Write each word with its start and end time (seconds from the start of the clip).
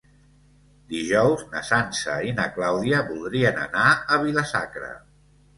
Dijous 0.93 1.43
na 1.51 1.61
Sança 1.67 2.15
i 2.29 2.33
na 2.39 2.47
Clàudia 2.57 3.03
voldrien 3.11 3.63
anar 3.67 3.87
a 4.17 4.21
Vila-sacra. 4.25 4.91